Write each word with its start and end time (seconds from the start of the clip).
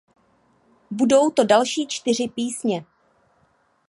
Budou 0.91 1.29
to 1.31 1.43
další 1.43 1.87
čtyři 1.87 2.27
písně. 2.27 2.85